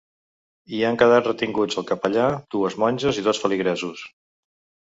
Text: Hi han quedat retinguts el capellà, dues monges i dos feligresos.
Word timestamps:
Hi 0.77 0.79
han 0.87 0.97
quedat 1.01 1.29
retinguts 1.29 1.79
el 1.81 1.87
capellà, 1.91 2.25
dues 2.57 2.79
monges 2.85 3.23
i 3.23 3.27
dos 3.29 3.43
feligresos. 3.45 4.03